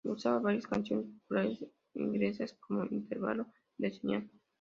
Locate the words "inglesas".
1.93-2.57